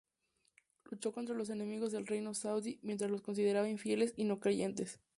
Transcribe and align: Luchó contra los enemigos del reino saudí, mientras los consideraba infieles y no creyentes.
Luchó 0.89 1.11
contra 1.11 1.35
los 1.35 1.51
enemigos 1.51 1.91
del 1.91 2.07
reino 2.07 2.33
saudí, 2.33 2.79
mientras 2.81 3.11
los 3.11 3.21
consideraba 3.21 3.69
infieles 3.69 4.15
y 4.17 4.23
no 4.23 4.39
creyentes. 4.39 4.99